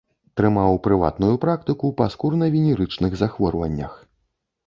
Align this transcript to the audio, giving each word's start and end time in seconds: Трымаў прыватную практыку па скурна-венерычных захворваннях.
Трымаў 0.39 0.77
прыватную 0.87 1.33
практыку 1.43 1.91
па 2.01 2.07
скурна-венерычных 2.15 3.11
захворваннях. 3.23 3.93